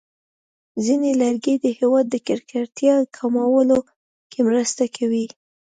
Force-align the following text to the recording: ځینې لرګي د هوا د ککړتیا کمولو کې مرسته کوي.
ځینې 0.85 1.09
لرګي 1.21 1.55
د 1.63 1.65
هوا 1.79 1.99
د 2.11 2.13
ککړتیا 2.27 2.95
کمولو 3.15 3.79
کې 4.31 4.39
مرسته 4.47 4.83
کوي. 4.97 5.25